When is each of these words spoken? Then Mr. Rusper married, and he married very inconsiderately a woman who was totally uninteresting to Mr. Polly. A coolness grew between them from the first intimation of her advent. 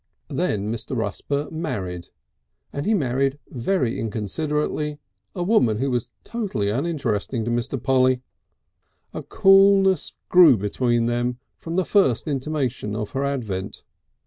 Then 0.31 0.73
Mr. 0.73 0.97
Rusper 0.97 1.49
married, 1.51 2.07
and 2.73 2.87
he 2.87 2.95
married 2.95 3.37
very 3.51 3.99
inconsiderately 3.99 4.97
a 5.35 5.43
woman 5.43 5.77
who 5.77 5.91
was 5.91 6.09
totally 6.23 6.69
uninteresting 6.71 7.45
to 7.45 7.51
Mr. 7.51 7.79
Polly. 7.83 8.23
A 9.13 9.21
coolness 9.21 10.13
grew 10.27 10.57
between 10.57 11.05
them 11.05 11.37
from 11.55 11.75
the 11.75 11.85
first 11.85 12.27
intimation 12.27 12.95
of 12.95 13.11
her 13.11 13.23
advent. 13.23 13.83